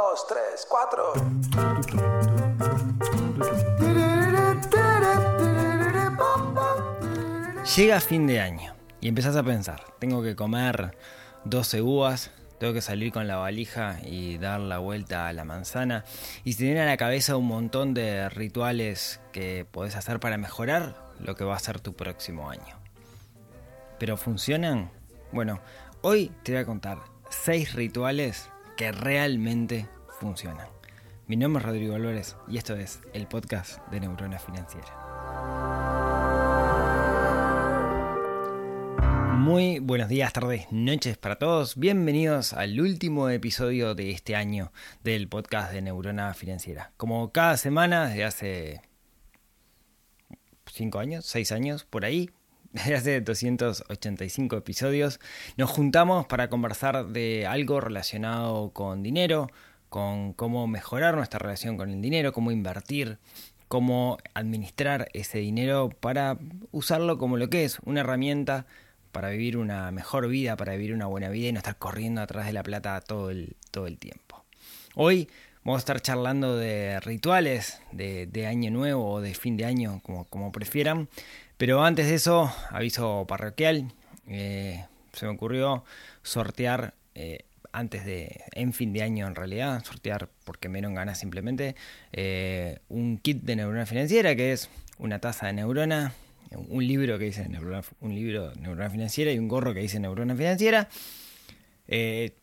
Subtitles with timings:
[0.00, 1.12] dos, tres, cuatro.
[7.76, 10.96] Llega fin de año y empezás a pensar, tengo que comer
[11.44, 16.04] 12 uvas, tengo que salir con la valija y dar la vuelta a la manzana.
[16.44, 20.96] Y se viene a la cabeza un montón de rituales que podés hacer para mejorar
[21.18, 22.78] lo que va a ser tu próximo año.
[23.98, 24.90] ¿Pero funcionan?
[25.30, 25.60] Bueno,
[26.00, 26.98] hoy te voy a contar
[27.28, 28.50] 6 rituales
[28.80, 29.86] que realmente
[30.20, 30.66] funcionan.
[31.26, 34.88] Mi nombre es Rodrigo Álvarez y esto es el podcast de Neurona Financiera.
[39.36, 41.76] Muy buenos días, tardes, noches para todos.
[41.76, 44.72] Bienvenidos al último episodio de este año
[45.04, 46.94] del podcast de Neurona Financiera.
[46.96, 48.82] Como cada semana, desde hace
[50.72, 52.30] 5 años, 6 años, por ahí,
[52.72, 55.18] desde hace 285 episodios,
[55.56, 59.50] nos juntamos para conversar de algo relacionado con dinero,
[59.88, 63.18] con cómo mejorar nuestra relación con el dinero, cómo invertir,
[63.66, 66.38] cómo administrar ese dinero para
[66.70, 68.66] usarlo como lo que es, una herramienta
[69.10, 72.46] para vivir una mejor vida, para vivir una buena vida y no estar corriendo atrás
[72.46, 74.44] de la plata todo el, todo el tiempo.
[74.94, 75.28] Hoy
[75.64, 80.24] vamos a estar charlando de rituales de, año nuevo o de fin de año, como,
[80.26, 81.08] como prefieran.
[81.60, 83.92] Pero antes de eso, aviso parroquial.
[84.26, 85.84] Eh, se me ocurrió
[86.22, 91.18] sortear eh, antes de, en fin de año en realidad, sortear porque me dieron ganas
[91.18, 91.76] simplemente,
[92.14, 96.14] eh, un kit de neurona financiera que es una taza de neurona,
[96.50, 100.34] un libro que dice neurona, un libro neurona financiera y un gorro que dice neurona
[100.34, 100.88] financiera.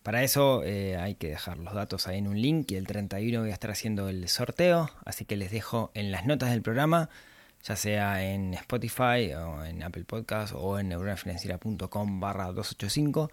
[0.03, 3.49] Para eso hay que dejar los datos ahí en un link y el 31 voy
[3.49, 7.09] a estar haciendo el sorteo, así que les dejo en las notas del programa,
[7.63, 13.31] ya sea en Spotify o en Apple Podcast o en neuronafinanciera.com barra 285,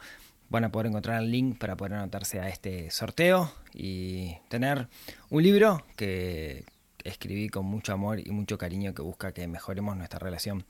[0.48, 4.88] van a poder encontrar el link para poder anotarse a este sorteo y tener
[5.30, 6.64] un libro que,
[7.04, 10.64] escribí con mucho amor y mucho cariño que busca que mejoremos nuestra relación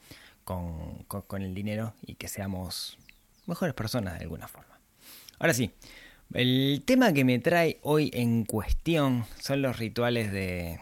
[0.45, 1.07] con,
[1.43, 2.99] el dinero y que seamos
[3.47, 4.79] mejores personas de alguna forma.
[5.39, 5.71] Ahora sí,
[6.35, 10.81] el tema que me trae hoy en cuestión son los rituales de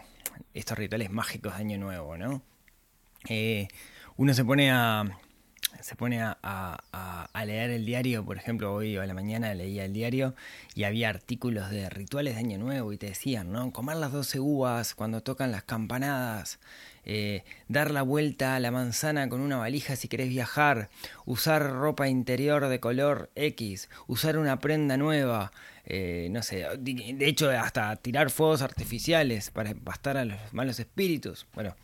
[0.54, 2.42] estos rituales mágicos de Año Nuevo, ¿no?
[3.28, 3.68] Eh,
[4.16, 5.04] uno se pone a,
[5.80, 6.78] se pone a,
[7.44, 10.34] leer el diario, por ejemplo, hoy a la mañana leía el diario
[10.74, 13.72] y había artículos de rituales de Año Nuevo y te decían, ¿no?
[13.72, 16.60] Comer las 12 uvas cuando tocan las campanadas,
[17.04, 20.88] eh, dar la vuelta a la manzana con una valija si querés viajar,
[21.24, 25.50] usar ropa interior de color X, usar una prenda nueva,
[25.84, 31.46] eh, no sé, de hecho hasta tirar fuegos artificiales para bastar a los malos espíritus.
[31.54, 31.74] Bueno,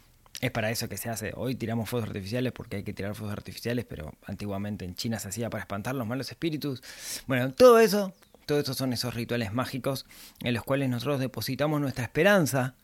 [0.40, 1.32] es para eso que se hace.
[1.34, 5.28] Hoy tiramos fuegos artificiales porque hay que tirar fuegos artificiales, pero antiguamente en China se
[5.28, 6.82] hacía para espantar los malos espíritus.
[7.26, 8.14] Bueno, todo eso,
[8.46, 10.06] todo eso son esos rituales mágicos
[10.40, 12.76] en los cuales nosotros depositamos nuestra esperanza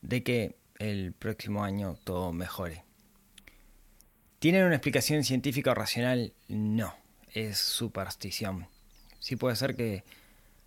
[0.00, 2.84] de que el próximo año todo mejore.
[4.38, 6.32] ¿Tienen una explicación científica o racional?
[6.48, 6.94] No,
[7.34, 8.68] es superstición.
[9.18, 10.02] Sí puede ser que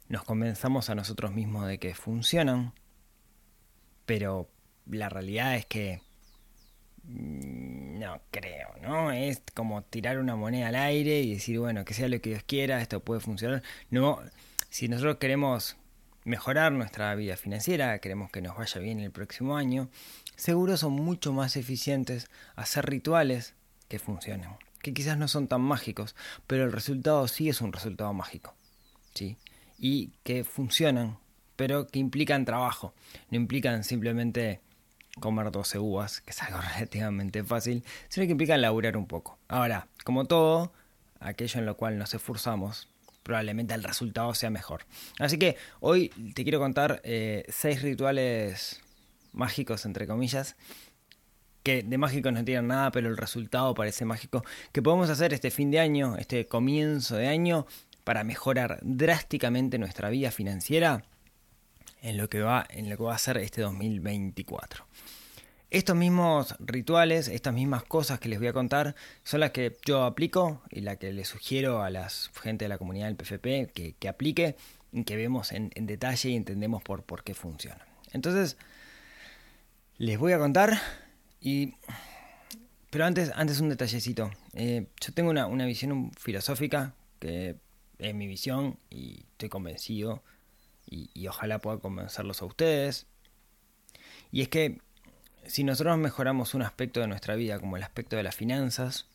[0.09, 2.73] nos convenzamos a nosotros mismos de que funcionan,
[4.05, 4.52] pero
[4.89, 6.01] la realidad es que
[7.03, 9.11] mm, no creo, ¿no?
[9.11, 12.43] Es como tirar una moneda al aire y decir, bueno, que sea lo que Dios
[12.43, 13.63] quiera, esto puede funcionar.
[13.89, 14.19] No,
[14.69, 15.77] si nosotros queremos
[16.25, 19.89] mejorar nuestra vida financiera, queremos que nos vaya bien el próximo año,
[20.35, 23.55] seguro son mucho más eficientes hacer rituales
[23.87, 24.49] que funcionen,
[24.81, 26.15] que quizás no son tan mágicos,
[26.47, 28.55] pero el resultado sí es un resultado mágico,
[29.13, 29.37] ¿sí?
[29.77, 31.17] Y que funcionan,
[31.55, 32.93] pero que implican trabajo,
[33.29, 34.61] no implican simplemente
[35.19, 39.37] comer 12 uvas, que es algo relativamente fácil, sino que implica laburar un poco.
[39.47, 40.71] Ahora, como todo,
[41.19, 42.89] aquello en lo cual nos esforzamos,
[43.23, 44.85] probablemente el resultado sea mejor.
[45.19, 48.81] Así que hoy te quiero contar 6 eh, rituales
[49.31, 50.55] mágicos, entre comillas,
[51.63, 54.43] que de mágicos no tienen nada, pero el resultado parece mágico,
[54.73, 57.65] que podemos hacer este fin de año, este comienzo de año,
[58.03, 61.05] para mejorar drásticamente nuestra vida financiera
[62.03, 64.85] en lo que va, en lo que va a ser este 2024.
[65.71, 68.93] Estos mismos rituales, estas mismas cosas que les voy a contar,
[69.23, 72.07] son las que yo aplico y las que les sugiero a la
[72.43, 74.55] gente de la comunidad del PFP que, aplique
[74.91, 77.87] y que vemos en, detalle y entendemos por, por qué funcionan.
[78.11, 78.57] Entonces,
[79.97, 80.79] les voy a contar
[81.41, 81.73] y...
[82.91, 84.29] Pero antes, antes un detallecito.
[84.53, 87.55] Eh, yo tengo una, una visión filosófica que
[87.97, 90.21] es mi visión y estoy convencido
[90.85, 93.07] y, ojalá pueda convencerlos a ustedes.
[94.31, 94.79] Y es que
[95.45, 99.07] si nosotros mejoramos un aspecto de nuestra vida, como el aspecto de las finanzas,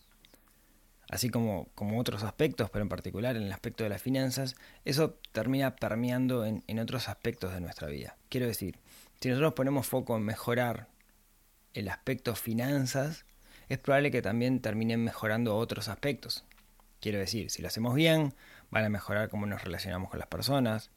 [1.10, 5.18] así como, como otros aspectos, pero en particular en el aspecto de las finanzas, eso
[5.32, 8.16] termina permeando en, en otros aspectos de nuestra vida.
[8.28, 8.78] Quiero decir,
[9.20, 10.88] si nosotros ponemos foco en mejorar
[11.74, 13.24] el aspecto finanzas,
[13.68, 16.44] es probable que también terminen mejorando otros aspectos.
[17.00, 18.34] Quiero decir, si lo hacemos bien,
[18.70, 20.90] van a mejorar cómo nos relacionamos con las personas,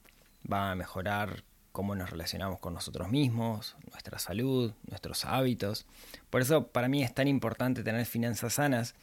[0.44, 5.86] van a mejorar cómo nos relacionamos con nosotros mismos, nuestra salud, nuestros hábitos.
[6.30, 8.96] Por eso para mí es tan importante tener finanzas sanas,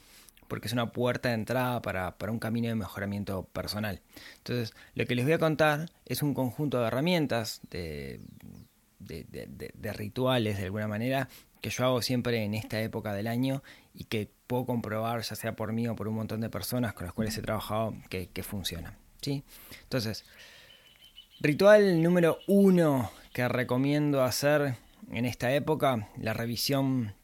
[0.49, 4.01] porque es una puerta de entrada para, un camino de mejoramiento personal.
[4.39, 8.21] Entonces, lo que les voy a contar es un conjunto de herramientas, de,
[8.99, 11.29] de rituales de alguna manera,
[11.61, 13.63] que yo hago siempre en esta época del año
[13.95, 17.05] y que puedo comprobar, ya sea por mí o por un montón de personas con
[17.05, 18.97] las cuales he trabajado, que, que funcionan.
[19.21, 19.45] ¿sí?
[19.83, 20.25] Entonces,
[21.41, 24.75] ritual número uno que recomiendo hacer
[25.13, 27.15] en esta época, la revisión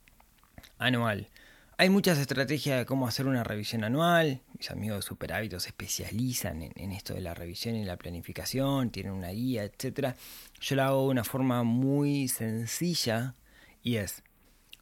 [0.78, 1.28] anual.
[1.76, 4.40] Hay muchas estrategias de cómo hacer una revisión anual.
[4.56, 8.90] Mis amigos de Super Hábitos se especializan en, esto de la revisión y la planificación,
[8.90, 10.14] tienen una guía, etc.
[10.60, 13.34] Yo la hago de una forma muy sencilla
[13.82, 14.22] y es,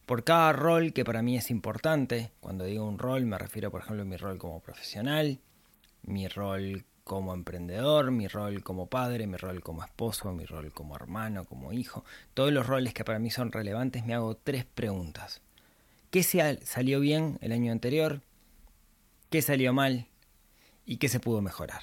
[0.05, 3.81] por cada rol que para mí es importante, cuando digo un rol me refiero por
[3.81, 5.41] ejemplo a mi rol como profesional,
[6.03, 10.97] mi rol como emprendedor, mi rol como padre, mi rol como esposo, mi rol como
[10.97, 12.05] hermano, como hijo,
[12.35, 15.41] todos los roles que para mí son relevantes, me hago tres preguntas.
[16.11, 18.21] ¿Qué salió bien el año anterior?
[19.31, 20.07] ¿Qué salió mal?
[20.85, 21.83] ¿Y qué se pudo mejorar?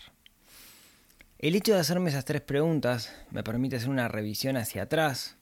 [1.39, 5.38] El hecho de hacerme esas tres preguntas me permite hacer una revisión hacia atrás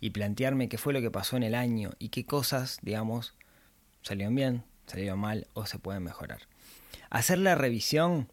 [0.00, 3.34] y plantearme qué fue lo que pasó en el año y qué cosas, digamos,
[4.02, 6.51] salieron bien, salieron mal o se pueden mejorar.
[7.12, 8.26] Hacer la revisión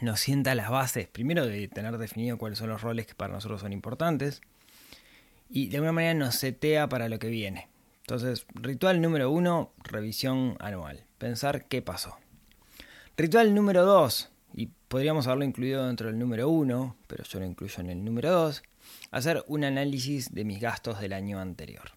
[0.00, 3.60] nos sienta las bases, primero de tener definido cuáles son los roles que para nosotros
[3.60, 4.40] son importantes
[5.50, 7.68] y de alguna manera nos setea para lo que viene.
[8.00, 11.04] Entonces, ritual número uno, revisión anual.
[11.18, 12.16] Pensar qué pasó.
[13.18, 17.80] Ritual número dos, y podríamos haberlo incluido dentro del número uno, pero yo lo incluyo
[17.80, 18.62] en el número dos,
[19.10, 21.90] hacer un análisis de mis gastos del año anterior.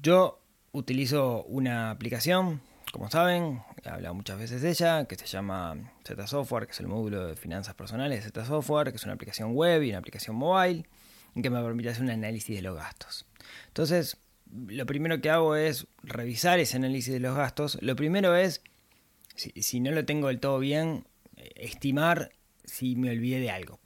[0.00, 0.40] Yo
[0.72, 2.62] utilizo una aplicación,
[2.92, 6.80] como saben, he hablado muchas veces de ella, que se llama Z Software, que es
[6.80, 9.98] el módulo de finanzas personales de Z Software, que es una aplicación web y una
[9.98, 10.86] aplicación mobile,
[11.40, 13.26] que me permite hacer un análisis de los gastos.
[13.68, 14.16] Entonces,
[14.50, 17.78] lo primero que hago es revisar ese análisis de los gastos.
[17.80, 18.62] Lo primero es,
[19.34, 21.06] si, si no lo tengo del todo bien,
[21.56, 22.30] estimar
[22.64, 23.80] si me olvidé de algo.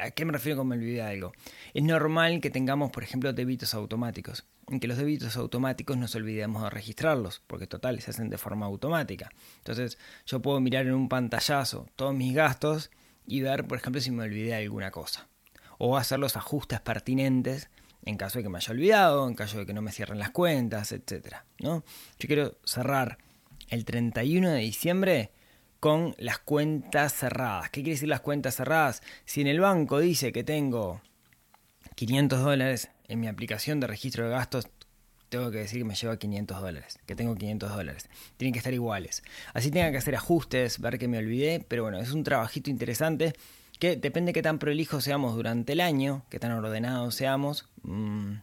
[0.00, 1.32] ¿A qué me refiero con me olvidé algo?
[1.74, 4.44] Es normal que tengamos, por ejemplo, débitos automáticos.
[4.68, 8.66] En que los débitos automáticos nos olvidemos de registrarlos, porque total, se hacen de forma
[8.66, 9.30] automática.
[9.58, 12.90] Entonces, yo puedo mirar en un pantallazo todos mis gastos
[13.26, 15.28] y ver, por ejemplo, si me olvidé alguna cosa.
[15.78, 17.70] O hacer los ajustes pertinentes
[18.04, 20.30] en caso de que me haya olvidado, en caso de que no me cierren las
[20.30, 21.36] cuentas, etc.
[21.60, 21.84] ¿no?
[22.18, 23.18] Yo quiero cerrar
[23.68, 25.30] el 31 de diciembre
[25.80, 27.70] con las cuentas cerradas.
[27.70, 29.02] ¿Qué quiere decir las cuentas cerradas?
[29.24, 31.00] Si en el banco dice que tengo
[31.94, 34.68] 500 dólares en mi aplicación de registro de gastos,
[35.28, 38.08] tengo que decir que me lleva 500 dólares, que tengo 500 dólares.
[38.36, 39.22] Tienen que estar iguales.
[39.52, 43.34] Así tenga que hacer ajustes, ver que me olvidé, pero bueno, es un trabajito interesante
[43.78, 47.68] que depende de qué tan prolijos seamos durante el año, qué tan ordenados seamos.
[47.82, 48.36] Mmm,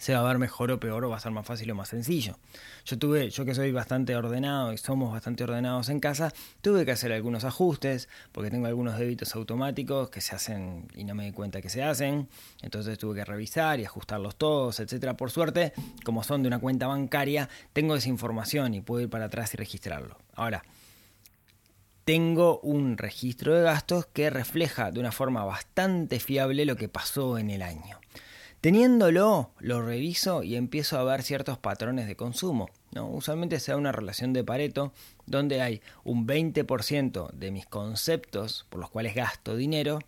[0.00, 1.88] se va a ver mejor o peor o va a ser más fácil o más
[1.88, 2.38] sencillo.
[2.84, 6.92] Yo tuve, yo que soy bastante ordenado y somos bastante ordenados en casa, tuve que
[6.92, 11.32] hacer algunos ajustes porque tengo algunos débitos automáticos que se hacen y no me di
[11.32, 12.28] cuenta que se hacen,
[12.62, 15.16] entonces tuve que revisar y ajustarlos todos, etcétera.
[15.16, 15.72] Por suerte,
[16.04, 19.56] como son de una cuenta bancaria, tengo esa información y puedo ir para atrás y
[19.56, 20.18] registrarlo.
[20.34, 20.64] Ahora,
[22.04, 27.38] tengo un registro de gastos que refleja de una forma bastante fiable lo que pasó
[27.38, 27.98] en el año.
[28.64, 32.70] Teniéndolo, lo reviso y empiezo a ver ciertos patrones de consumo.
[32.92, 33.10] ¿no?
[33.10, 34.94] Usualmente se da una relación de Pareto
[35.26, 39.98] donde hay un 20% de mis conceptos por los cuales gasto dinero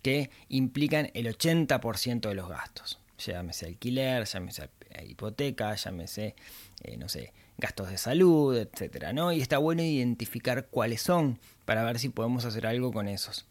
[0.00, 3.00] que implican el 80% de los gastos.
[3.18, 4.70] Llámese alquiler, llámese
[5.08, 6.36] hipoteca, llámese,
[6.84, 9.06] eh, no sé, gastos de salud, etc.
[9.12, 9.32] ¿no?
[9.32, 13.44] Y está bueno identificar cuáles son para ver si podemos hacer algo con esos.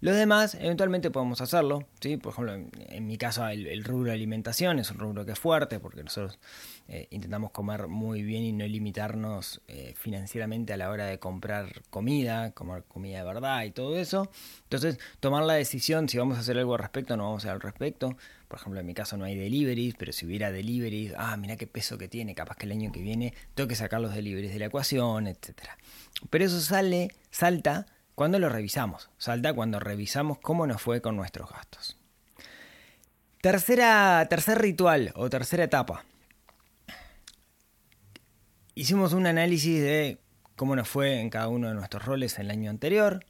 [0.00, 2.16] Los demás, eventualmente podemos hacerlo, ¿sí?
[2.16, 5.80] Por ejemplo, en, mi caso, el, rubro de alimentación es un rubro que es fuerte
[5.80, 6.38] porque nosotros
[6.88, 11.82] eh, intentamos comer muy bien y no limitarnos eh, financieramente a la hora de comprar
[11.90, 14.30] comida, comer comida de verdad y todo eso.
[14.64, 17.48] Entonces, tomar la decisión si vamos a hacer algo al respecto o no vamos a
[17.48, 18.16] hacer al respecto.
[18.48, 21.66] Por ejemplo, en mi caso no hay deliveries, pero si hubiera deliveries, ah, mira qué
[21.66, 24.58] peso que tiene, capaz que el año que viene tengo que sacar los deliveries de
[24.58, 25.54] la ecuación, etc.
[26.30, 27.86] Pero eso sale, salta
[28.18, 29.08] cuando lo revisamos.
[29.16, 31.96] Salta cuando revisamos cómo nos fue con nuestros gastos.
[33.40, 36.04] Tercera, tercer ritual o tercera etapa.
[38.74, 40.18] hicimos un análisis de
[40.56, 43.24] cómo nos fue en cada uno de nuestros roles en el año anterior.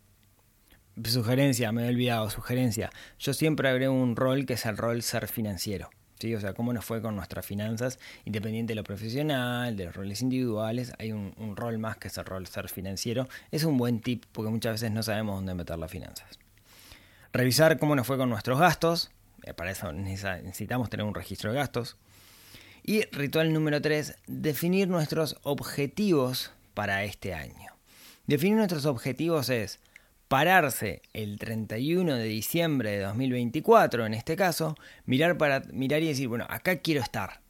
[1.04, 2.90] Sugerencia, me he olvidado, sugerencia.
[3.18, 5.90] Yo siempre agrego un rol que es el rol ser financiero.
[6.34, 10.20] O sea, cómo nos fue con nuestras finanzas, independiente de lo profesional, de los roles
[10.20, 13.28] individuales, hay un, rol más que es el rol ser financiero.
[13.52, 16.38] Es un buen tip porque muchas veces no sabemos dónde meter las finanzas.
[17.32, 19.10] Revisar cómo nos fue con nuestros gastos,
[19.44, 21.96] eh, para eso necesitamos tener un registro de gastos.
[22.82, 27.72] Y ritual número 3, definir nuestros objetivos para este año.
[28.26, 29.78] Definir nuestros objetivos es
[30.28, 36.28] pararse el 31 de diciembre de 2024, en este caso, mirar, para, mirar y decir,
[36.28, 37.40] bueno, acá quiero estar.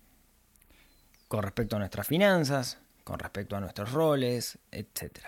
[1.27, 5.19] Con respecto a nuestras finanzas, con respecto a nuestros roles, etc.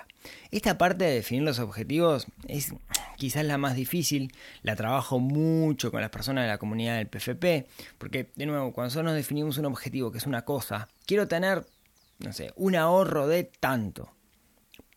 [0.51, 2.75] Esta parte de definir los objetivos es
[3.17, 7.67] quizás la más difícil, la trabajo mucho con las personas de la comunidad del PFP,
[7.99, 11.67] porque de nuevo, cuando nosotros definimos un objetivo que es una cosa, quiero tener,
[12.19, 14.13] no sé, un ahorro de tanto.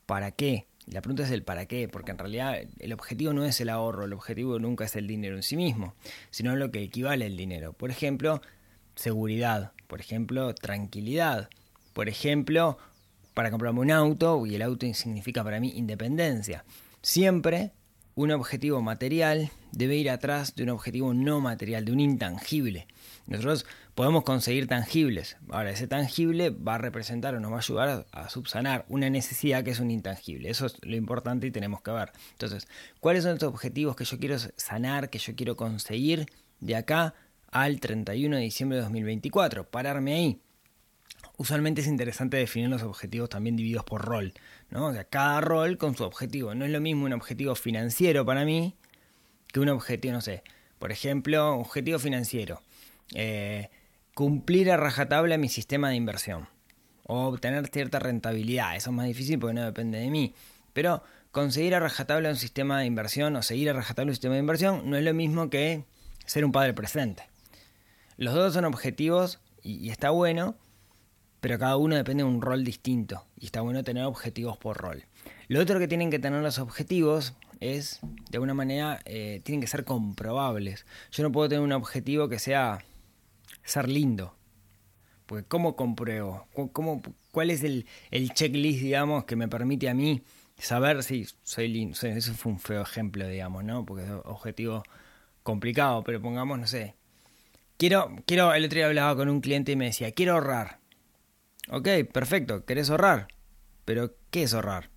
[0.05, 0.67] ¿Para qué?
[0.87, 4.05] La pregunta es el para qué, porque en realidad el objetivo no es el ahorro,
[4.05, 5.95] el objetivo nunca es el dinero en sí mismo,
[6.29, 7.73] sino lo que equivale al dinero.
[7.73, 8.41] Por ejemplo,
[8.95, 11.49] seguridad, por ejemplo, tranquilidad,
[11.93, 12.77] por ejemplo,
[13.33, 16.65] para comprarme un auto, y el auto significa para mí independencia.
[17.01, 17.71] Siempre
[18.15, 22.87] un objetivo material debe ir atrás de un objetivo no material, de un intangible.
[23.25, 25.37] Nosotros podemos conseguir tangibles.
[25.49, 29.63] Ahora, ese tangible va a representar o nos va a ayudar a, subsanar una necesidad
[29.63, 30.49] que es un intangible.
[30.49, 32.11] Eso es lo importante y tenemos que ver.
[32.31, 32.67] Entonces,
[32.99, 36.25] ¿cuáles son los objetivos que yo quiero sanar, que yo quiero conseguir
[36.59, 37.13] de acá
[37.51, 39.69] al 31 de diciembre de 2024?
[39.69, 40.41] Pararme ahí.
[41.37, 44.33] Usualmente es interesante definir los objetivos también divididos por rol,
[44.69, 44.87] ¿no?
[44.87, 46.53] O sea, cada rol con su objetivo.
[46.53, 48.75] No es lo mismo un objetivo financiero para mí
[49.47, 50.43] que un objetivo, no sé,
[50.79, 52.61] por ejemplo, objetivo financiero
[53.13, 53.69] eh,
[54.13, 56.47] cumplir a rajatabla mi sistema de inversión
[57.05, 58.75] o obtener cierta rentabilidad.
[58.75, 60.33] Eso es más difícil porque no depende de mí.
[60.73, 64.39] Pero conseguir a rajatabla un sistema de inversión o seguir a rajatabla un sistema de
[64.39, 65.85] inversión no es lo mismo que
[66.25, 67.23] ser un padre presente.
[68.17, 70.55] Los dos son objetivos y, está bueno,
[71.41, 75.03] pero cada uno depende de un rol distinto y está bueno tener objetivos por rol.
[75.47, 79.67] Lo otro que tienen que tener los objetivos es, de alguna manera, eh, tienen que
[79.67, 80.85] ser comprobables.
[81.11, 82.83] Yo no puedo tener un objetivo que sea
[83.63, 84.35] ser lindo.
[85.25, 86.47] Porque ¿cómo compruebo?
[86.73, 87.01] ¿Cómo,
[87.31, 87.85] ¿Cuál es el,
[88.33, 90.21] checklist, digamos, que me permite a mí
[90.57, 91.97] saber si soy lindo?
[92.01, 93.85] Eso fue un feo ejemplo, digamos, ¿no?
[93.85, 94.83] Porque es un objetivo
[95.41, 96.95] complicado, pero pongamos, no sé.
[97.77, 100.79] Quiero, quiero, el otro día hablaba con un cliente y me decía, quiero ahorrar.
[101.69, 103.27] Ok, perfecto, ¿querés ahorrar?
[103.85, 104.89] Pero, ¿qué es ahorrar?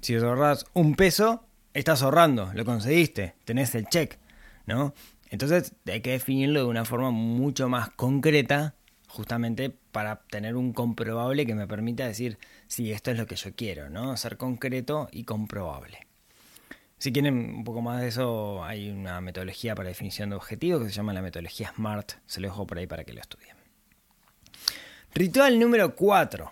[0.00, 4.18] Si ahorras un peso, estás ahorrando, lo conseguiste, tenés el check,
[4.66, 4.94] ¿no?
[5.30, 8.74] Entonces hay que definirlo de una forma mucho más concreta,
[9.08, 13.54] justamente para tener un comprobable que me permita decir, sí, esto es lo que yo
[13.54, 14.16] quiero, ¿no?
[14.16, 16.06] Ser concreto y comprobable.
[16.98, 20.88] Si quieren un poco más de eso, hay una metodología para definición de objetivos que
[20.88, 22.12] se llama la metodología SMART.
[22.26, 23.56] Se lo dejo por ahí para que lo estudien.
[25.14, 26.50] Ritual número 4.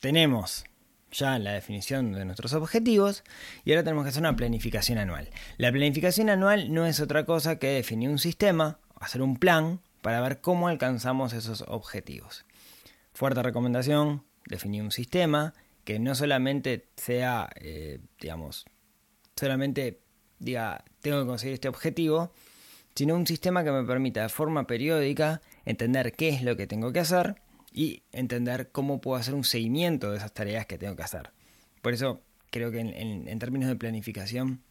[0.00, 0.64] Tenemos
[1.12, 3.24] ya la definición de nuestros objetivos
[3.64, 5.30] y ahora tenemos que hacer una planificación anual.
[5.56, 10.20] La planificación anual no es otra cosa que definir un sistema, hacer un plan para
[10.20, 12.44] ver cómo alcanzamos esos objetivos.
[13.12, 18.66] Fuerte recomendación, definir un sistema que no solamente sea, eh, digamos,
[19.36, 20.00] solamente
[20.38, 22.32] diga, tengo que conseguir este objetivo,
[22.94, 26.92] sino un sistema que me permita de forma periódica entender qué es lo que tengo
[26.92, 27.36] que hacer
[27.76, 31.30] y entender cómo puedo hacer un seguimiento de esas tareas que tengo que hacer.
[31.82, 34.62] Por eso creo que en, términos de planificación,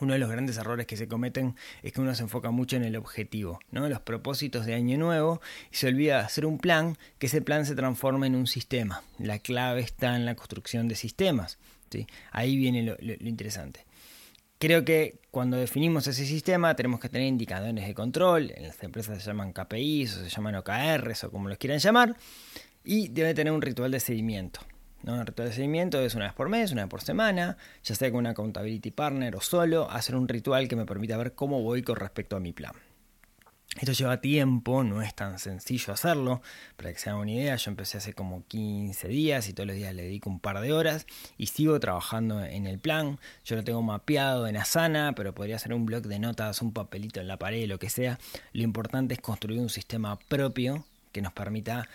[0.00, 2.82] uno de los grandes errores que se cometen es que uno se enfoca mucho en
[2.82, 3.88] el objetivo, ¿no?
[3.88, 7.76] los propósitos de año nuevo, y se olvida hacer un plan, que ese plan se
[7.76, 9.04] transforme en un sistema.
[9.20, 11.58] La clave está en la construcción de sistemas.
[11.88, 12.08] ¿sí?
[12.32, 13.84] Ahí viene lo interesante.
[14.58, 19.18] Creo que cuando definimos ese sistema tenemos que tener indicadores de control, en las empresas
[19.18, 22.16] se llaman KPIs o se llaman OKRs o como los quieran llamar,
[22.84, 24.60] y debe tener un ritual de seguimiento.
[25.02, 25.14] ¿no?
[25.14, 28.10] Un ritual de seguimiento es una vez por mes, una vez por semana, ya sea
[28.10, 31.82] con una accountability partner o solo, hacer un ritual que me permita ver cómo voy
[31.82, 32.72] con respecto a mi plan.
[33.76, 36.42] Esto lleva tiempo, no es tan sencillo hacerlo.
[36.76, 39.76] Para que se hagan una idea, yo empecé hace como 15 días y todos los
[39.76, 41.06] días le dedico un par de horas
[41.38, 43.18] y sigo trabajando en el plan.
[43.44, 47.20] Yo lo tengo mapeado en Asana, pero podría ser un blog de notas, un papelito
[47.20, 48.20] en la pared, lo que sea.
[48.52, 51.88] Lo importante es construir un sistema propio que nos permita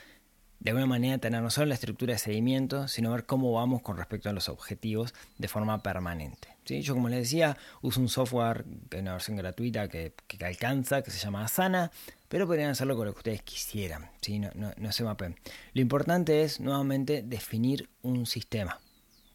[0.59, 3.97] de alguna manera tener no solo la estructura de seguimiento, sino ver cómo vamos con
[3.97, 6.49] respecto a los objetivos de forma permanente.
[6.65, 6.81] ¿sí?
[6.81, 8.65] Yo, como les decía, uso un software,
[8.97, 11.91] una versión gratuita que, que alcanza, que se llama Asana,
[12.27, 14.39] pero podrían hacerlo con lo que ustedes quisieran, ¿sí?
[14.39, 15.35] no, no, se mapen.
[15.73, 18.79] Lo importante es, nuevamente, definir un sistema.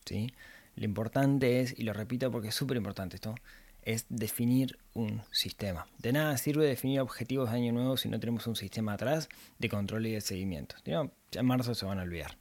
[0.04, 0.32] ¿sí?
[0.76, 3.34] Lo importante es, y lo repito porque es súper importante esto,
[3.84, 5.86] es definir un sistema.
[5.98, 9.68] De nada sirve definir objetivos de año nuevo si no tenemos un sistema atrás de
[9.68, 10.76] control y de seguimiento.
[10.84, 12.36] Ya en marzo se van a olvidar.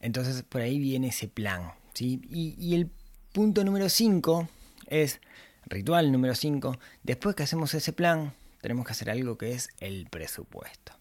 [0.00, 1.72] Entonces por ahí viene ese plan.
[1.92, 2.20] ¿sí?
[2.30, 2.90] Y, y el
[3.32, 4.48] punto número 5
[4.88, 5.20] es,
[5.66, 10.06] ritual número 5, después que hacemos ese plan, tenemos que hacer algo que es el
[10.08, 10.92] presupuesto.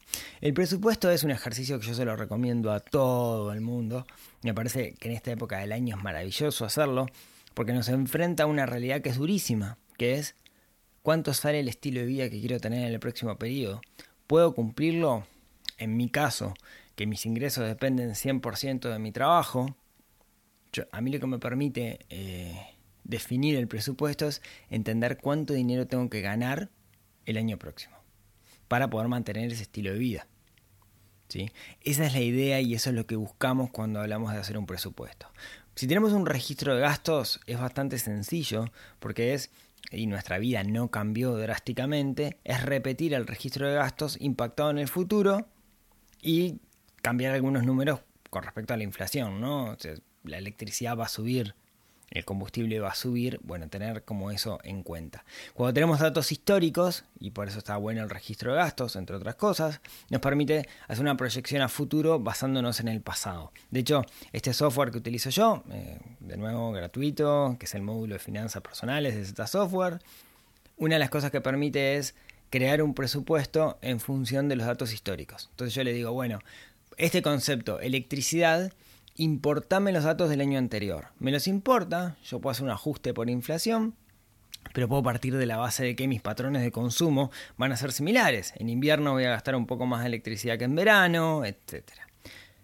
[0.42, 4.06] El presupuesto es un ejercicio que yo se lo recomiendo a todo el mundo.
[4.42, 7.06] Me parece que en esta época del año es maravilloso hacerlo
[7.54, 10.36] porque nos enfrenta a una realidad que es durísima, que es
[11.02, 13.82] cuánto sale el estilo de vida que quiero tener en el próximo periodo.
[14.28, 15.26] ¿Puedo cumplirlo?
[15.78, 16.54] En mi caso,
[16.96, 19.76] que mis ingresos dependen 100% de mi trabajo,
[20.92, 26.10] a mí lo que me permite eh, definir el presupuesto es entender cuánto dinero tengo
[26.10, 26.70] que ganar
[27.26, 27.98] el año próximo
[28.68, 30.28] para poder mantener ese estilo de vida.
[31.28, 31.52] ¿sí?
[31.82, 34.66] Esa es la idea y eso es lo que buscamos cuando hablamos de hacer un
[34.66, 35.28] presupuesto.
[35.76, 38.66] Si tenemos un registro de gastos es bastante sencillo
[39.00, 39.52] porque es,
[39.92, 44.88] y nuestra vida no cambió drásticamente, es repetir el registro de gastos impactado en el
[44.88, 45.48] futuro
[46.22, 46.60] y
[47.02, 49.76] cambiar algunos números con respecto a la inflación, ¿no?
[50.24, 51.56] la electricidad va a subir
[52.12, 55.24] el combustible va a subir, bueno, tener como eso en cuenta.
[55.54, 59.36] Cuando tenemos datos históricos, y por eso está bueno el registro de gastos, entre otras
[59.36, 63.54] cosas, nos permite hacer una proyección a futuro basándonos en el pasado.
[63.70, 64.04] De hecho,
[64.34, 68.62] este software que utilizo yo, eh, de nuevo gratuito, que es el módulo de finanzas
[68.62, 70.00] personales de Z Software,
[70.78, 72.14] una de las cosas que permite es
[72.50, 75.48] crear un presupuesto en función de los datos históricos.
[75.52, 76.40] Entonces yo le digo, bueno,
[76.98, 78.74] este concepto, electricidad,
[79.22, 81.10] importame los datos del año anterior.
[81.20, 83.94] Me los importa, yo puedo hacer un ajuste por inflación,
[84.74, 87.92] pero puedo partir de la base de que mis patrones de consumo van a ser
[87.92, 88.52] similares.
[88.58, 91.84] En invierno voy a gastar un poco más de electricidad que en verano, etc.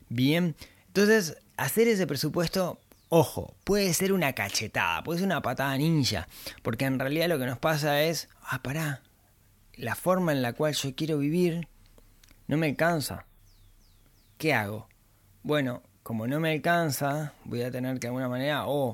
[0.09, 0.55] Bien,
[0.87, 6.27] entonces hacer ese presupuesto, ojo, puede ser una cachetada, puede ser una patada ninja,
[6.63, 9.03] porque en realidad lo que nos pasa es, ah, pará,
[9.75, 11.67] la forma en la cual yo quiero vivir
[12.47, 13.27] no me alcanza.
[14.39, 14.87] ¿Qué hago?
[15.43, 18.93] Bueno, como no me alcanza, voy a tener que de alguna manera o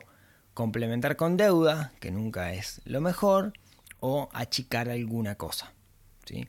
[0.56, 3.54] complementar con deuda, que nunca es lo mejor,
[4.00, 5.74] o achicar alguna cosa.
[6.26, 6.48] ¿sí?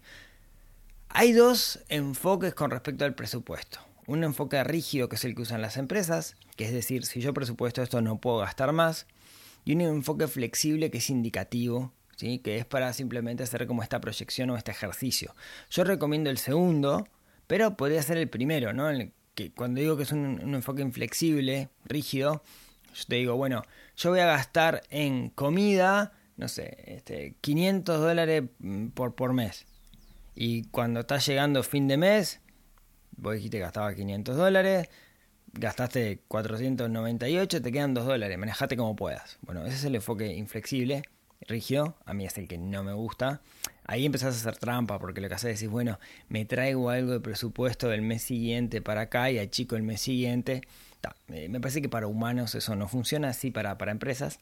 [1.11, 3.79] Hay dos enfoques con respecto al presupuesto.
[4.07, 7.35] Un enfoque rígido, que es el que usan las empresas, que es decir, si yo
[7.35, 9.07] presupuesto esto no puedo gastar más,
[9.67, 12.39] y un enfoque flexible que es indicativo, ¿sí?
[12.39, 15.35] que es para simplemente hacer como esta proyección o este ejercicio.
[15.69, 17.07] Yo recomiendo el segundo,
[17.47, 18.89] pero podría ser el primero, ¿no?
[19.35, 22.43] Que cuando digo que es un, enfoque inflexible, rígido,
[22.95, 23.63] yo te digo, bueno,
[23.97, 29.67] yo voy a gastar en comida, no sé, este, 500 dólares mm, por, por mes.
[30.35, 32.41] Y cuando está llegando fin de mes,
[33.17, 34.89] vos dijiste que gastaba 500 dólares,
[35.53, 39.39] gastaste 498, te quedan 2 dólares, manejate como puedas.
[39.43, 41.03] Bueno, ese es el enfoque inflexible,
[41.47, 43.41] rígido, a mí es el que no me gusta
[43.87, 47.21] ahí empezás a hacer trampa, porque lo que haces es bueno, me traigo algo de
[47.21, 50.63] presupuesto del mes siguiente para acá y achico el mes siguiente.
[51.29, 54.39] me parece que para humanos eso no funciona así para, para empresas.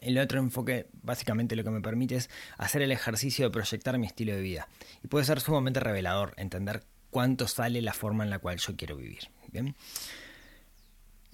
[0.00, 4.06] El otro enfoque básicamente lo que me permite es hacer el ejercicio de proyectar mi
[4.06, 4.68] estilo de vida.
[5.02, 8.96] Y puede ser sumamente revelador entender cuánto sale la forma en la cual yo quiero
[8.96, 9.28] vivir.
[9.50, 9.74] ¿Bien?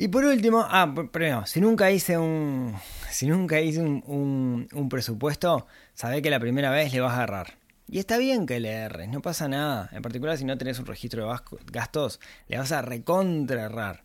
[0.00, 2.72] Y por último, ah, pero si nunca hice un,
[3.10, 7.58] si nunca hice un, presupuesto, sabe que la primera vez le vas a agarrar.
[7.88, 9.90] Y está bien que le erres, no pasa nada.
[9.90, 11.40] En particular si no tenés un registro de
[11.72, 14.04] gastos, le vas a recontra errar.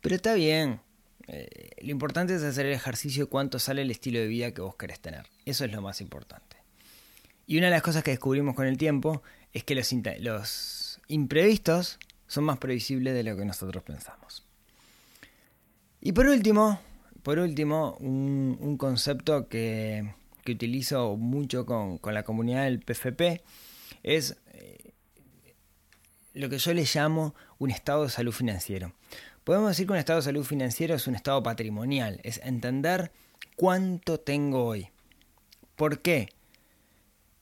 [0.00, 0.80] Pero está bien.
[1.28, 4.62] Eh, lo importante es hacer el ejercicio de cuánto sale el estilo de vida que
[4.62, 5.26] vos querés tener.
[5.44, 6.56] Eso es lo más importante.
[7.46, 9.92] Y una de las cosas que descubrimos con el tiempo es que los
[11.06, 14.49] imprevistos son más previsibles de lo que nosotros pensamos.
[16.02, 16.80] Y por último,
[17.22, 20.14] por último, un, concepto que,
[20.48, 23.42] utilizo mucho con, la comunidad del PFP
[24.02, 24.94] es eh,
[26.32, 28.94] lo que yo le llamo un estado de salud financiero.
[29.44, 33.12] Podemos decir que un estado de salud financiero es un estado patrimonial, es entender
[33.54, 34.88] cuánto tengo hoy.
[35.76, 36.30] ¿Por qué?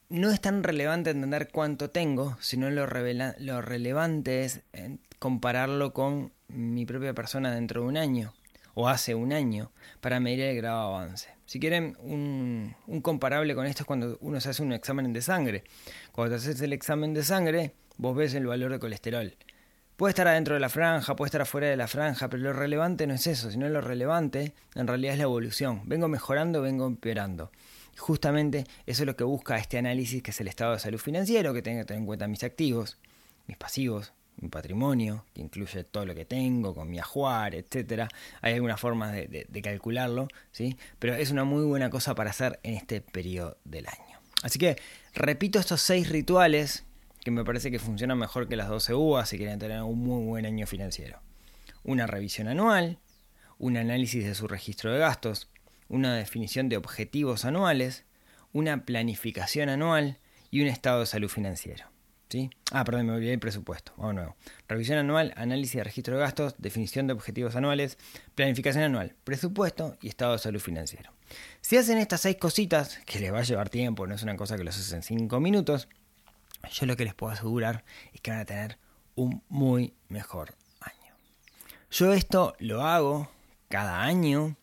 [0.08, 6.32] No es tan relevante entender cuánto tengo, sino lo, lo relevante es eh, compararlo con
[6.48, 8.34] mi propia persona dentro de un año
[8.80, 11.28] o hace un año para medir el grado de avance.
[11.46, 15.64] Si quieren, un, comparable con esto es cuando uno se hace un examen de sangre.
[16.12, 19.36] Cuando te haces el examen de sangre, vos ves el valor de colesterol.
[19.96, 23.08] Puede estar adentro de la franja, puede estar afuera de la franja, pero lo relevante
[23.08, 25.82] no es eso, sino lo relevante en realidad es la evolución.
[25.86, 27.50] Vengo mejorando, vengo empeorando.
[27.96, 31.52] Justamente eso es lo que busca este análisis, que es el estado de salud financiero,
[31.52, 32.96] que tenga que tener en cuenta mis activos,
[33.48, 38.08] mis pasivos, mi patrimonio, que incluye todo lo que tengo, con mi ajuar, etcétera.
[38.40, 40.76] Hay algunas formas de, calcularlo, ¿sí?
[40.98, 44.20] Pero es una muy buena cosa para hacer en este periodo del año.
[44.42, 44.76] Así que
[45.14, 46.84] repito estos seis rituales
[47.20, 50.24] que me parece que funcionan mejor que las 12 uvas si quieren tener un muy
[50.24, 51.20] buen año financiero.
[51.82, 52.98] Una revisión anual,
[53.58, 55.48] un análisis de su registro de gastos,
[55.88, 58.04] una definición de objetivos anuales,
[58.52, 60.18] una planificación anual
[60.50, 61.86] y un estado de salud financiero.
[62.28, 62.50] ¿Sí?
[62.72, 63.92] Ah, perdón, me olvidé el presupuesto.
[63.96, 64.36] Vamos nuevo.
[64.68, 67.96] Revisión anual, análisis de registro de gastos, definición de objetivos anuales,
[68.34, 71.10] planificación anual, presupuesto y estado de salud financiero.
[71.62, 74.56] Si hacen estas seis cositas, que les va a llevar tiempo, no es una cosa
[74.58, 75.88] que los hacen en cinco minutos,
[76.70, 78.78] yo lo que les puedo asegurar es que van a tener
[79.14, 81.14] un muy mejor año.
[81.90, 83.30] Yo esto lo hago
[83.68, 84.56] cada año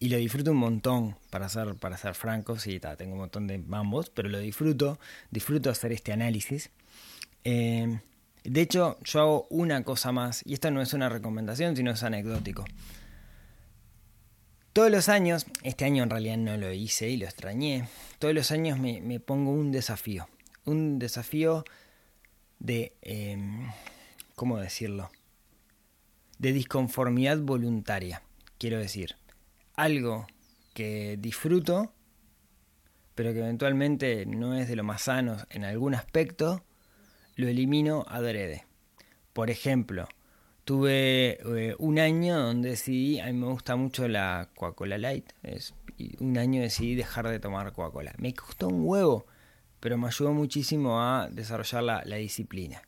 [0.00, 3.58] y lo disfruto un montón, para ser, para ser franco, sí, tengo un montón de
[3.58, 4.98] mambos, pero lo disfruto,
[5.30, 6.70] disfruto hacer este análisis.
[7.42, 8.00] Eh,
[8.44, 12.02] de hecho, yo hago una cosa más, y esta no es una recomendación, sino es
[12.04, 12.64] anecdótico.
[14.72, 17.88] Todos los años, este año en realidad no lo hice y lo extrañé,
[18.20, 20.28] todos los años me, pongo un desafío,
[20.64, 21.64] un desafío
[22.60, 23.72] de, em,
[24.36, 25.10] ¿cómo decirlo?
[26.38, 28.22] De disconformidad voluntaria,
[28.58, 29.16] quiero decir
[29.78, 30.26] algo
[30.74, 31.92] que disfruto,
[33.14, 36.64] pero que eventualmente no es de lo más sano en algún aspecto,
[37.36, 38.66] lo elimino adrede.
[39.32, 40.08] Por ejemplo,
[40.64, 45.74] tuve eh, un año donde decidí, a mí me gusta mucho la Coca-Cola Light, es,
[45.96, 48.14] y un año decidí dejar de tomar Coca-Cola.
[48.18, 49.26] Me costó un huevo,
[49.78, 52.82] pero me ayudó muchísimo a desarrollar la, la disciplina.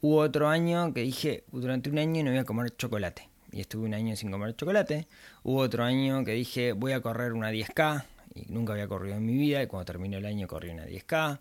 [0.00, 3.86] Hubo otro año que dije, durante un año no voy a comer chocolate y estuve
[3.86, 5.06] un año sin comer chocolate.
[5.42, 9.26] Hubo otro año que dije voy a correr una 10K y nunca había corrido en
[9.26, 11.38] mi vida y cuando terminó el año corrí una 10K.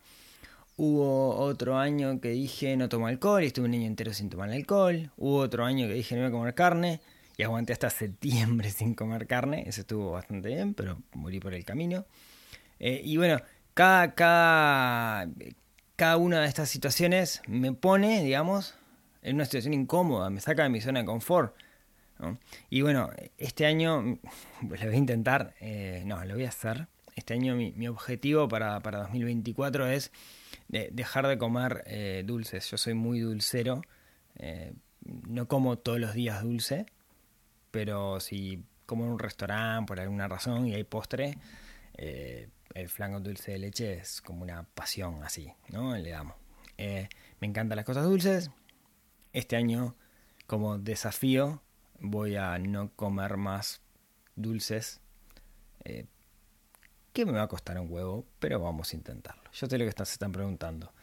[0.77, 4.49] Hubo otro año que dije no tomo alcohol y estuve un año entero sin tomar
[4.49, 5.11] alcohol.
[5.17, 7.01] Hubo otro año que dije no voy a comer carne
[7.37, 9.63] y aguanté hasta septiembre sin comer carne.
[9.67, 12.05] Eso estuvo bastante bien, pero morí por el camino.
[12.79, 13.41] Eh, y bueno,
[13.73, 15.27] cada, cada,
[15.95, 18.75] cada una de estas situaciones me pone, digamos,
[19.21, 21.55] en una situación incómoda, me saca de mi zona de confort.
[22.69, 24.19] Y bueno, este año
[24.67, 26.87] pues lo voy a intentar, eh, no, lo voy a hacer.
[27.15, 30.11] Este año mi, objetivo para, para, 2024 es
[30.67, 32.69] dejar de comer eh, dulces.
[32.69, 33.81] Yo soy muy dulcero,
[34.37, 36.85] eh, no como todos los días dulce,
[37.71, 41.37] pero si como en un restaurante por alguna razón y hay postre,
[41.97, 45.95] el flanco dulce de leche es como una pasión así, ¿no?
[45.97, 46.35] Le damos.
[46.77, 48.49] me encantan las cosas dulces.
[49.33, 49.95] Este año,
[50.47, 51.61] como desafío,
[52.01, 53.81] voy a no comer más
[54.35, 55.01] dulces.
[55.83, 56.05] Eh,
[57.13, 59.43] que me va a costar un huevo, pero vamos a intentarlo.
[59.51, 60.93] Yo sé lo que se están preguntando.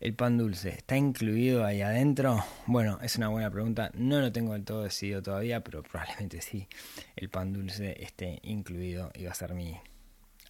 [0.00, 2.44] ¿El pan dulce está incluido ahí adentro?
[2.66, 3.90] Bueno, es una buena pregunta.
[3.94, 6.68] No lo tengo del todo decidido todavía, pero probablemente sí.
[7.16, 9.80] El pan dulce esté incluido y va a ser mi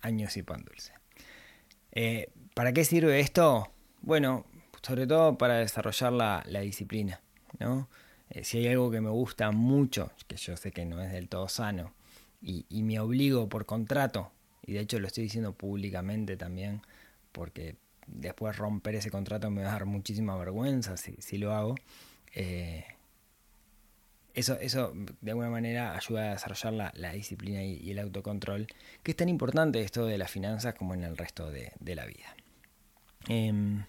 [0.00, 0.92] año sin pan dulce.
[1.92, 3.70] Eh, ¿Para qué sirve esto?
[4.00, 4.46] Bueno,
[4.82, 7.20] sobre todo para desarrollar la, la disciplina,
[7.60, 7.88] ¿no?
[8.30, 11.28] Eh, si hay algo que me gusta mucho, que yo sé que no es del
[11.28, 11.92] todo sano,
[12.42, 14.30] y, me obligo por contrato,
[14.66, 16.82] y de hecho lo estoy diciendo públicamente también,
[17.32, 21.74] porque después romper ese contrato me va a dar muchísima vergüenza si, lo hago.
[22.34, 22.84] Eh,
[24.34, 28.66] eso, eso de alguna manera ayuda a desarrollar la, disciplina y, el autocontrol,
[29.02, 32.36] que es tan importante esto de las finanzas como en el resto de, la vida.
[33.28, 33.84] Em,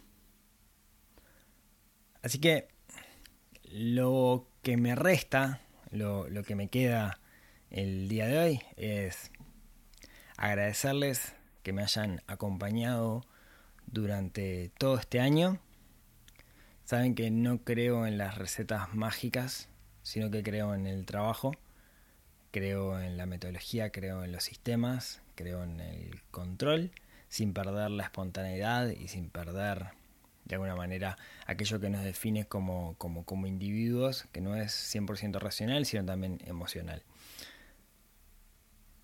[2.22, 2.70] así que
[3.76, 5.60] lo que me resta,
[5.92, 7.20] lo, que me queda
[7.72, 9.32] el día de hoy es
[10.38, 13.26] agradecerles que me hayan acompañado
[13.86, 15.60] durante todo este año.
[16.86, 19.68] Saben que no creo en las recetas mágicas,
[20.04, 21.52] sino que creo en el trabajo,
[22.52, 26.92] creo en la metodología, creo en los sistemas, creo en el control,
[27.28, 29.88] sin perder la espontaneidad y sin perder
[30.46, 35.40] de alguna manera aquello que nos define como, como, como individuos, que no es 100%
[35.40, 37.04] racional, sino también emocional.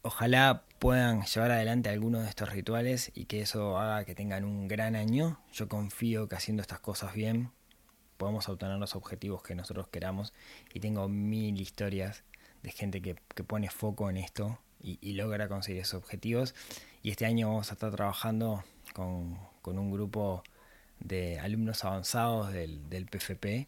[0.04, 4.68] Ojalá puedan llevar adelante algunos de estos rituales y que eso haga que tengan un
[4.68, 5.40] gran año.
[5.52, 7.52] Yo confío que haciendo estas cosas bien
[8.18, 10.34] podemos obtener los objetivos que nosotros queramos
[10.74, 12.24] y tengo mil historias
[12.62, 16.54] de gente que, pone foco en esto y, y, logra conseguir esos objetivos.
[17.02, 20.44] Y este año vamos a estar trabajando con, con un grupo
[21.02, 23.68] de alumnos avanzados del, del PFP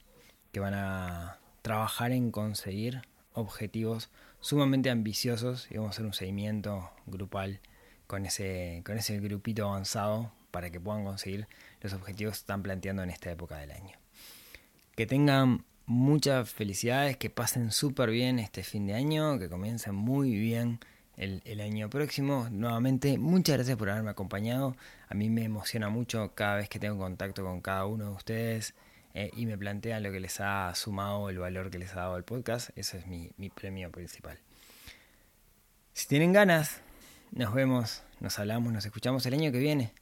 [0.51, 3.01] que van a trabajar en conseguir
[3.33, 7.59] objetivos sumamente ambiciosos y vamos a hacer un seguimiento grupal
[8.07, 11.47] con ese, con ese grupito avanzado para que puedan conseguir
[11.81, 13.97] los objetivos que están planteando en esta época del año.
[14.95, 20.35] Que tengan muchas felicidades, que pasen súper bien este fin de año, que comiencen muy
[20.35, 20.79] bien
[21.17, 22.47] el, año próximo.
[22.51, 24.75] Nuevamente, muchas gracias por haberme acompañado.
[25.09, 28.73] A mí me emociona mucho cada vez que tengo contacto con cada uno de ustedes
[29.13, 32.17] eh, y me plantean lo que les ha sumado, el valor que les ha dado
[32.17, 32.69] el podcast.
[32.77, 34.39] Ese es mi, mi premio principal.
[35.93, 36.81] Si tienen ganas,
[37.31, 39.93] nos vemos, nos hablamos, nos escuchamos el año que viene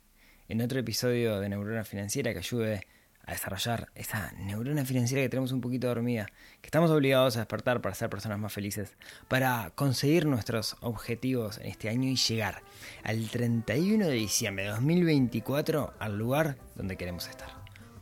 [0.47, 2.87] en otro episodio de Neurona Financiera que ayude
[3.25, 6.27] a desarrollar esa neurona financiera que tenemos un poquito dormida,
[6.61, 8.95] que estamos obligados a despertar para ser personas más felices,
[9.27, 12.61] para conseguir nuestros objetivos en este año y llegar
[13.03, 17.49] al 31 de diciembre de 2024 al lugar donde queremos estar.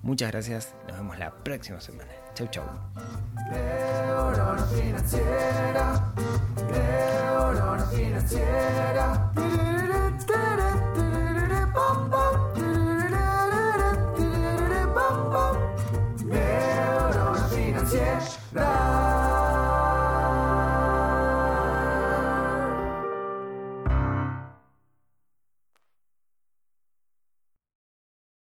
[0.02, 2.12] Muchas gracias, nos vemos la próxima semana.
[2.34, 2.64] Chau, chau.